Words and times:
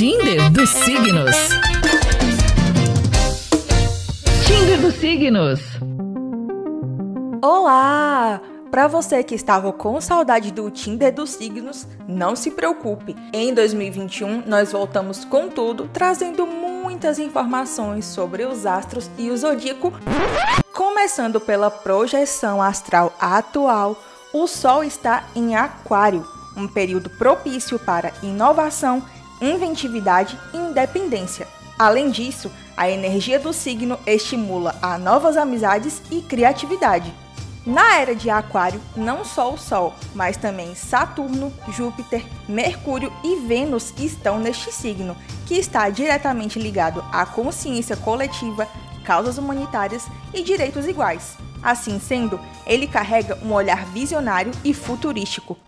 Tinder 0.00 0.50
dos 0.50 0.70
Signos. 0.70 1.36
Tinder 4.46 4.80
dos 4.80 4.94
Signos. 4.94 5.60
Olá! 7.42 8.40
Para 8.70 8.88
você 8.88 9.22
que 9.22 9.34
estava 9.34 9.70
com 9.74 10.00
saudade 10.00 10.52
do 10.52 10.70
Tinder 10.70 11.12
dos 11.12 11.32
signos, 11.32 11.86
não 12.08 12.34
se 12.34 12.50
preocupe. 12.50 13.14
Em 13.30 13.52
2021, 13.52 14.44
nós 14.46 14.72
voltamos 14.72 15.26
com 15.26 15.50
tudo, 15.50 15.86
trazendo 15.92 16.46
muitas 16.46 17.18
informações 17.18 18.06
sobre 18.06 18.46
os 18.46 18.64
astros 18.64 19.10
e 19.18 19.28
o 19.28 19.36
zodíaco. 19.36 19.92
Começando 20.72 21.38
pela 21.38 21.70
projeção 21.70 22.62
astral 22.62 23.14
atual, 23.20 24.02
o 24.32 24.46
Sol 24.46 24.82
está 24.82 25.24
em 25.36 25.56
Aquário, 25.56 26.26
um 26.56 26.66
período 26.66 27.10
propício 27.10 27.78
para 27.78 28.14
inovação, 28.22 29.02
inventividade 29.40 30.38
e 30.52 30.56
independência. 30.56 31.46
Além 31.78 32.10
disso, 32.10 32.50
a 32.76 32.90
energia 32.90 33.38
do 33.38 33.52
signo 33.52 33.98
estimula 34.06 34.76
a 34.82 34.98
novas 34.98 35.36
amizades 35.36 36.02
e 36.10 36.20
criatividade. 36.20 37.12
Na 37.64 37.98
era 37.98 38.14
de 38.14 38.30
Aquário, 38.30 38.80
não 38.96 39.24
só 39.24 39.52
o 39.52 39.58
Sol, 39.58 39.94
mas 40.14 40.36
também 40.36 40.74
Saturno, 40.74 41.52
Júpiter, 41.68 42.24
Mercúrio 42.48 43.12
e 43.22 43.36
Vênus 43.46 43.92
estão 43.98 44.38
neste 44.38 44.72
signo, 44.72 45.16
que 45.46 45.54
está 45.54 45.88
diretamente 45.90 46.58
ligado 46.58 47.04
à 47.12 47.26
consciência 47.26 47.96
coletiva, 47.96 48.66
causas 49.04 49.36
humanitárias 49.36 50.06
e 50.32 50.42
direitos 50.42 50.86
iguais. 50.86 51.36
Assim 51.62 52.00
sendo, 52.00 52.40
ele 52.66 52.86
carrega 52.86 53.38
um 53.42 53.52
olhar 53.52 53.84
visionário 53.86 54.52
e 54.64 54.72
futurístico. 54.72 55.58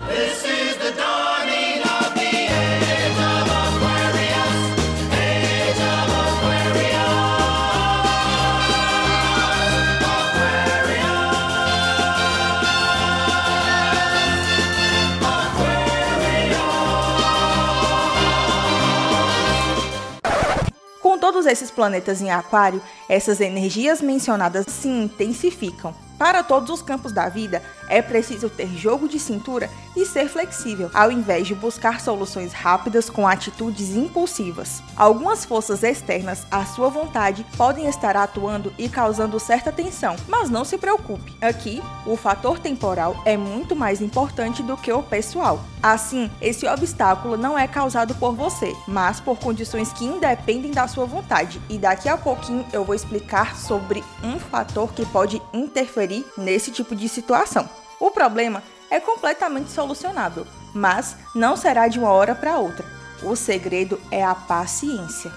Todos 21.32 21.46
esses 21.46 21.70
planetas 21.70 22.20
em 22.20 22.30
Aquário, 22.30 22.82
essas 23.08 23.40
energias 23.40 24.02
mencionadas 24.02 24.66
se 24.68 24.86
intensificam. 24.86 25.94
Para 26.18 26.42
todos 26.42 26.68
os 26.68 26.82
campos 26.82 27.10
da 27.10 27.30
vida, 27.30 27.62
é 27.88 28.00
preciso 28.00 28.48
ter 28.48 28.68
jogo 28.68 29.08
de 29.08 29.18
cintura 29.18 29.68
e 29.94 30.06
ser 30.06 30.28
flexível, 30.28 30.90
ao 30.94 31.10
invés 31.10 31.46
de 31.46 31.54
buscar 31.54 32.00
soluções 32.00 32.52
rápidas 32.52 33.10
com 33.10 33.28
atitudes 33.28 33.90
impulsivas. 33.90 34.82
Algumas 34.96 35.44
forças 35.44 35.82
externas 35.82 36.46
à 36.50 36.64
sua 36.64 36.88
vontade 36.88 37.44
podem 37.56 37.86
estar 37.86 38.16
atuando 38.16 38.72
e 38.78 38.88
causando 38.88 39.38
certa 39.38 39.70
tensão, 39.70 40.16
mas 40.28 40.48
não 40.48 40.64
se 40.64 40.78
preocupe. 40.78 41.36
Aqui, 41.40 41.82
o 42.06 42.16
fator 42.16 42.58
temporal 42.58 43.20
é 43.24 43.36
muito 43.36 43.76
mais 43.76 44.00
importante 44.00 44.62
do 44.62 44.76
que 44.76 44.92
o 44.92 45.02
pessoal. 45.02 45.62
Assim, 45.82 46.30
esse 46.40 46.66
obstáculo 46.66 47.36
não 47.36 47.58
é 47.58 47.66
causado 47.66 48.14
por 48.14 48.34
você, 48.34 48.72
mas 48.86 49.20
por 49.20 49.38
condições 49.38 49.92
que 49.92 50.04
independem 50.04 50.70
da 50.70 50.86
sua 50.86 51.04
vontade. 51.04 51.60
E 51.68 51.76
daqui 51.76 52.08
a 52.08 52.16
pouquinho 52.16 52.64
eu 52.72 52.84
vou 52.84 52.94
explicar 52.94 53.56
sobre 53.56 54.02
um 54.22 54.38
fator 54.38 54.92
que 54.92 55.04
pode 55.06 55.42
interferir 55.52 56.24
nesse 56.36 56.70
tipo 56.70 56.94
de 56.94 57.08
situação. 57.08 57.68
O 58.02 58.10
problema 58.10 58.64
é 58.90 58.98
completamente 58.98 59.70
solucionável, 59.70 60.44
mas 60.74 61.16
não 61.36 61.56
será 61.56 61.86
de 61.86 62.00
uma 62.00 62.10
hora 62.10 62.34
para 62.34 62.58
outra. 62.58 62.84
O 63.22 63.36
segredo 63.36 63.96
é 64.10 64.24
a 64.24 64.34
paciência. 64.34 65.30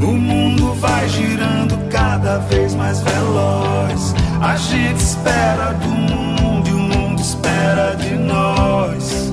O 0.00 0.12
mundo 0.12 0.72
vai 0.74 1.08
girando 1.08 1.76
cada 1.90 2.38
vez 2.38 2.76
mais 2.76 3.00
veloz. 3.00 4.14
A 4.40 4.54
gente 4.54 5.00
espera 5.00 5.72
do 5.72 5.88
mundo 5.88 6.68
e 6.68 6.72
o 6.72 6.78
mundo 6.78 7.20
espera 7.20 7.96
de 7.96 8.14
nós. 8.14 9.32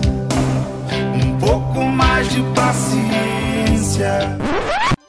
Um 1.13 1.37
pouco 1.37 1.83
mais 1.83 2.27
de 2.29 2.41
paciência. 2.55 4.35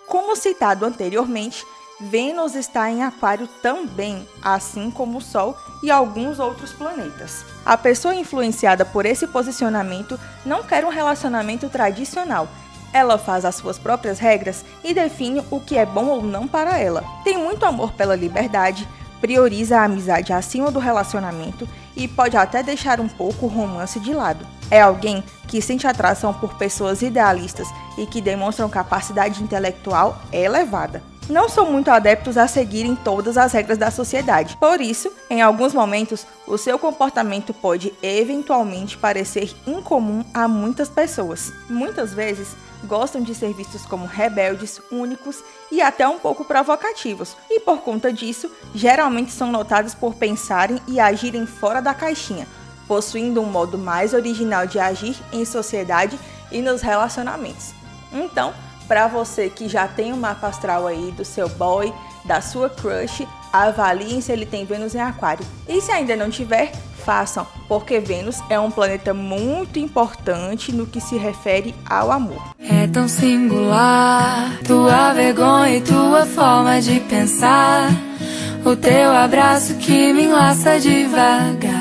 Como 0.07 0.37
citado 0.37 0.85
anteriormente, 0.85 1.65
Vênus 2.01 2.55
está 2.55 2.91
em 2.91 3.03
Aquário 3.03 3.47
também, 3.63 4.27
assim 4.41 4.91
como 4.91 5.19
o 5.19 5.21
Sol 5.21 5.55
e 5.83 5.91
alguns 5.91 6.39
outros 6.39 6.73
planetas. 6.73 7.45
A 7.65 7.77
pessoa 7.77 8.15
influenciada 8.15 8.87
por 8.87 9.05
esse 9.05 9.27
posicionamento 9.27 10.19
não 10.45 10.63
quer 10.63 10.83
um 10.87 10.89
relacionamento 10.89 11.69
tradicional. 11.69 12.49
Ela 12.91 13.19
faz 13.19 13.45
as 13.45 13.57
suas 13.57 13.79
próprias 13.79 14.19
regras 14.19 14.65
e 14.83 14.95
define 14.95 15.45
o 15.51 15.61
que 15.61 15.77
é 15.77 15.85
bom 15.85 16.07
ou 16.07 16.23
não 16.23 16.49
para 16.49 16.79
ela. 16.79 17.05
Tem 17.23 17.37
muito 17.37 17.67
amor 17.67 17.93
pela 17.93 18.17
liberdade, 18.17 18.89
prioriza 19.21 19.79
a 19.79 19.85
amizade 19.85 20.33
acima 20.33 20.71
do 20.71 20.79
relacionamento 20.79 21.69
e 21.95 22.09
pode 22.09 22.35
até 22.35 22.63
deixar 22.63 22.99
um 22.99 23.09
pouco 23.09 23.45
o 23.45 23.49
romance 23.51 24.01
de 24.01 24.15
lado. 24.15 24.47
É 24.71 24.81
alguém 24.81 25.23
que 25.47 25.61
sente 25.61 25.87
atração 25.87 26.33
por 26.33 26.55
pessoas 26.55 27.03
idealistas 27.03 27.69
e 27.99 28.07
que 28.07 28.23
demonstram 28.23 28.71
capacidade 28.71 29.43
intelectual 29.43 30.19
elevada 30.33 31.10
não 31.31 31.49
são 31.49 31.71
muito 31.71 31.91
adeptos 31.91 32.37
a 32.37 32.47
seguirem 32.47 32.95
todas 32.97 33.37
as 33.37 33.53
regras 33.53 33.79
da 33.79 33.91
sociedade. 33.91 34.57
Por 34.57 34.81
isso, 34.81 35.13
em 35.29 35.41
alguns 35.41 35.73
momentos, 35.73 36.27
o 36.47 36.59
seu 36.59 36.79
comportamento 36.79 37.55
pode 37.55 37.95
eventualmente 38.03 38.99
parecer 38.99 39.55
incomum 39.67 40.25
a 40.35 40.49
muitas 40.49 40.89
pessoas. 40.89 41.53
Muitas 41.69 42.13
vezes, 42.13 42.57
gostam 42.85 43.21
de 43.21 43.35
ser 43.35 43.53
vistos 43.53 43.85
como 43.85 44.07
rebeldes, 44.07 44.81
únicos 44.91 45.43
e 45.71 45.81
até 45.81 46.09
um 46.09 46.19
pouco 46.19 46.45
provocativos, 46.45 47.37
e 47.49 47.61
por 47.61 47.83
conta 47.83 48.13
disso, 48.13 48.51
geralmente 48.75 49.33
são 49.33 49.53
notados 49.53 49.95
por 49.95 50.15
pensarem 50.15 50.81
e 50.89 50.99
agirem 50.99 51.47
fora 51.47 51.81
da 51.81 51.95
caixinha, 51.95 52.47
possuindo 52.89 53.41
um 53.41 53.47
modo 53.47 53.79
mais 53.79 54.15
original 54.15 54.67
de 54.67 54.79
agir 54.79 55.17
em 55.33 55.45
sociedade 55.45 56.19
e 56.51 56.61
nos 56.61 56.81
relacionamentos. 56.81 57.73
Então, 58.13 58.53
para 58.91 59.07
você 59.07 59.49
que 59.49 59.69
já 59.69 59.87
tem 59.87 60.13
um 60.13 60.17
mapa 60.17 60.49
astral 60.49 60.85
aí 60.85 61.15
do 61.17 61.25
seu 61.25 61.49
boy, 61.49 61.95
da 62.25 62.41
sua 62.41 62.69
crush, 62.69 63.25
avaliem 63.53 64.21
se 64.21 64.33
ele 64.33 64.45
tem 64.45 64.65
Vênus 64.65 64.97
em 64.97 65.01
Aquário. 65.01 65.47
E 65.69 65.81
se 65.81 65.93
ainda 65.93 66.17
não 66.17 66.29
tiver, 66.29 66.73
façam, 67.05 67.47
porque 67.69 68.01
Vênus 68.01 68.41
é 68.51 68.59
um 68.59 68.69
planeta 68.69 69.15
muito 69.15 69.79
importante 69.79 70.73
no 70.73 70.87
que 70.87 71.01
se 71.01 71.17
refere 71.17 71.73
ao 71.89 72.11
amor. 72.11 72.43
É 72.59 72.89
tão 72.89 73.07
singular 73.07 74.59
tua 74.67 75.13
vergonha 75.13 75.77
e 75.77 75.81
tua 75.81 76.27
forma 76.27 76.81
de 76.81 76.99
pensar, 76.99 77.93
o 78.65 78.75
teu 78.75 79.13
abraço 79.13 79.77
que 79.77 80.13
me 80.13 80.25
enlaça 80.25 80.81
devagar. 80.81 81.80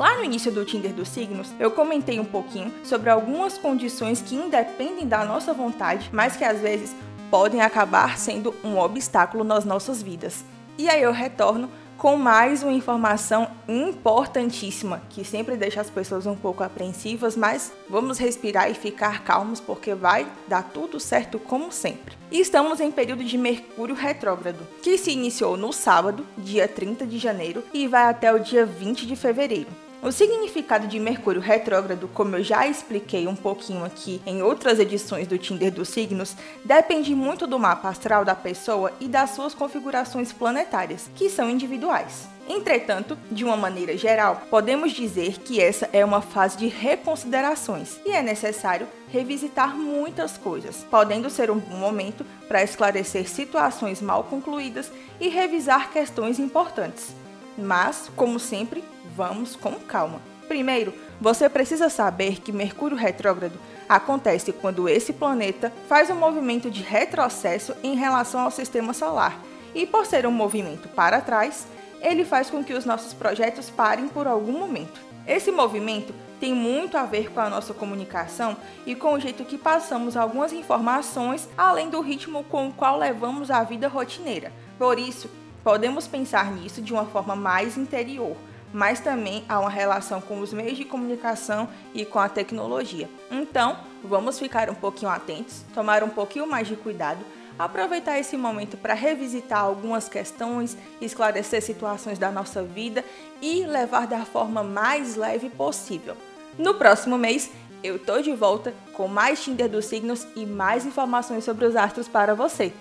Lá 0.00 0.16
no 0.16 0.24
início 0.24 0.50
do 0.50 0.64
Tinder 0.64 0.94
dos 0.94 1.08
signos, 1.08 1.52
eu 1.60 1.70
comentei 1.72 2.18
um 2.18 2.24
pouquinho 2.24 2.72
sobre 2.82 3.10
algumas 3.10 3.58
condições 3.58 4.22
que 4.22 4.34
independem 4.34 5.06
da 5.06 5.26
nossa 5.26 5.52
vontade, 5.52 6.08
mas 6.10 6.38
que 6.38 6.42
às 6.42 6.58
vezes 6.58 6.96
podem 7.30 7.60
acabar 7.60 8.16
sendo 8.16 8.54
um 8.64 8.78
obstáculo 8.78 9.44
nas 9.44 9.66
nossas 9.66 10.02
vidas. 10.02 10.42
E 10.78 10.88
aí 10.88 11.02
eu 11.02 11.12
retorno 11.12 11.68
com 11.98 12.16
mais 12.16 12.62
uma 12.62 12.72
informação 12.72 13.50
importantíssima 13.68 15.02
que 15.10 15.22
sempre 15.22 15.54
deixa 15.54 15.82
as 15.82 15.90
pessoas 15.90 16.24
um 16.24 16.34
pouco 16.34 16.62
apreensivas, 16.62 17.36
mas 17.36 17.70
vamos 17.86 18.16
respirar 18.16 18.70
e 18.70 18.74
ficar 18.74 19.22
calmos 19.22 19.60
porque 19.60 19.94
vai 19.94 20.26
dar 20.48 20.62
tudo 20.62 20.98
certo 20.98 21.38
como 21.38 21.70
sempre. 21.70 22.16
E 22.30 22.40
estamos 22.40 22.80
em 22.80 22.90
período 22.90 23.22
de 23.22 23.36
Mercúrio 23.36 23.94
retrógrado, 23.94 24.66
que 24.82 24.96
se 24.96 25.10
iniciou 25.10 25.58
no 25.58 25.74
sábado, 25.74 26.26
dia 26.38 26.66
30 26.66 27.06
de 27.06 27.18
janeiro, 27.18 27.62
e 27.74 27.86
vai 27.86 28.04
até 28.04 28.32
o 28.32 28.38
dia 28.38 28.64
20 28.64 29.06
de 29.06 29.14
fevereiro. 29.14 29.89
O 30.02 30.10
significado 30.10 30.86
de 30.86 30.98
Mercúrio 30.98 31.42
retrógrado, 31.42 32.08
como 32.14 32.34
eu 32.34 32.42
já 32.42 32.66
expliquei 32.66 33.28
um 33.28 33.36
pouquinho 33.36 33.84
aqui 33.84 34.22
em 34.24 34.42
outras 34.42 34.78
edições 34.78 35.26
do 35.26 35.36
Tinder 35.36 35.70
dos 35.70 35.90
signos, 35.90 36.34
depende 36.64 37.14
muito 37.14 37.46
do 37.46 37.58
mapa 37.58 37.90
astral 37.90 38.24
da 38.24 38.34
pessoa 38.34 38.90
e 38.98 39.06
das 39.06 39.30
suas 39.30 39.52
configurações 39.54 40.32
planetárias, 40.32 41.10
que 41.14 41.28
são 41.28 41.50
individuais. 41.50 42.26
Entretanto, 42.48 43.16
de 43.30 43.44
uma 43.44 43.58
maneira 43.58 43.94
geral, 43.94 44.40
podemos 44.48 44.92
dizer 44.92 45.38
que 45.40 45.60
essa 45.60 45.86
é 45.92 46.02
uma 46.02 46.22
fase 46.22 46.56
de 46.56 46.66
reconsiderações 46.66 48.00
e 48.06 48.10
é 48.10 48.22
necessário 48.22 48.88
revisitar 49.12 49.76
muitas 49.76 50.38
coisas, 50.38 50.82
podendo 50.90 51.28
ser 51.28 51.50
um 51.50 51.58
bom 51.58 51.76
momento 51.76 52.24
para 52.48 52.62
esclarecer 52.62 53.28
situações 53.28 54.00
mal 54.00 54.24
concluídas 54.24 54.90
e 55.20 55.28
revisar 55.28 55.92
questões 55.92 56.38
importantes. 56.38 57.14
Mas, 57.58 58.10
como 58.16 58.38
sempre, 58.40 58.82
vamos 59.16 59.56
com 59.56 59.72
calma. 59.72 60.20
Primeiro, 60.48 60.92
você 61.20 61.48
precisa 61.48 61.88
saber 61.88 62.40
que 62.40 62.50
Mercúrio 62.50 62.96
retrógrado 62.96 63.58
acontece 63.88 64.52
quando 64.52 64.88
esse 64.88 65.12
planeta 65.12 65.72
faz 65.88 66.10
um 66.10 66.14
movimento 66.14 66.70
de 66.70 66.82
retrocesso 66.82 67.74
em 67.82 67.94
relação 67.94 68.40
ao 68.40 68.50
sistema 68.50 68.92
solar. 68.92 69.38
E 69.74 69.86
por 69.86 70.06
ser 70.06 70.26
um 70.26 70.32
movimento 70.32 70.88
para 70.88 71.20
trás, 71.20 71.66
ele 72.00 72.24
faz 72.24 72.50
com 72.50 72.64
que 72.64 72.72
os 72.72 72.84
nossos 72.84 73.12
projetos 73.12 73.70
parem 73.70 74.08
por 74.08 74.26
algum 74.26 74.58
momento. 74.58 75.00
Esse 75.26 75.52
movimento 75.52 76.12
tem 76.40 76.54
muito 76.54 76.96
a 76.96 77.04
ver 77.04 77.30
com 77.30 77.40
a 77.40 77.50
nossa 77.50 77.74
comunicação 77.74 78.56
e 78.86 78.94
com 78.94 79.12
o 79.12 79.20
jeito 79.20 79.44
que 79.44 79.58
passamos 79.58 80.16
algumas 80.16 80.52
informações, 80.52 81.48
além 81.56 81.90
do 81.90 82.00
ritmo 82.00 82.42
com 82.44 82.68
o 82.68 82.72
qual 82.72 82.98
levamos 82.98 83.50
a 83.50 83.62
vida 83.62 83.86
rotineira. 83.86 84.50
Por 84.78 84.98
isso, 84.98 85.30
podemos 85.62 86.08
pensar 86.08 86.50
nisso 86.50 86.80
de 86.80 86.92
uma 86.92 87.04
forma 87.04 87.36
mais 87.36 87.76
interior 87.76 88.36
mas 88.72 89.00
também 89.00 89.44
há 89.48 89.58
uma 89.58 89.70
relação 89.70 90.20
com 90.20 90.40
os 90.40 90.52
meios 90.52 90.76
de 90.76 90.84
comunicação 90.84 91.68
e 91.94 92.04
com 92.04 92.18
a 92.18 92.28
tecnologia. 92.28 93.08
Então, 93.30 93.78
vamos 94.02 94.38
ficar 94.38 94.70
um 94.70 94.74
pouquinho 94.74 95.10
atentos, 95.10 95.64
tomar 95.74 96.02
um 96.02 96.08
pouquinho 96.08 96.46
mais 96.46 96.68
de 96.68 96.76
cuidado 96.76 97.24
aproveitar 97.64 98.18
esse 98.18 98.36
momento 98.38 98.78
para 98.78 98.94
revisitar 98.94 99.60
algumas 99.60 100.08
questões, 100.08 100.76
esclarecer 101.00 101.62
situações 101.62 102.18
da 102.18 102.30
nossa 102.30 102.62
vida 102.62 103.04
e 103.42 103.66
levar 103.66 104.06
da 104.06 104.24
forma 104.24 104.62
mais 104.62 105.14
leve 105.14 105.50
possível. 105.50 106.16
No 106.58 106.74
próximo 106.74 107.18
mês, 107.18 107.50
eu 107.82 107.98
tô 107.98 108.20
de 108.20 108.32
volta 108.32 108.74
com 108.94 109.06
mais 109.08 109.42
Tinder 109.42 109.68
dos 109.68 109.84
signos 109.84 110.26
e 110.34 110.46
mais 110.46 110.86
informações 110.86 111.44
sobre 111.44 111.66
os 111.66 111.76
astros 111.76 112.08
para 112.08 112.34
você. 112.34 112.72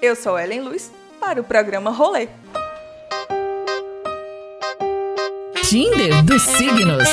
Eu 0.00 0.16
sou 0.16 0.38
Ellen 0.38 0.62
Luz 0.62 0.90
para 1.20 1.40
o 1.40 1.44
programa 1.44 1.90
Rolê. 1.90 2.28
Tinder 5.72 6.22
dos 6.26 6.42
signos. 6.42 7.08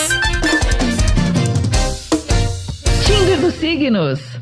Tinder 3.08 3.40
dos 3.40 3.54
signos. 3.54 4.38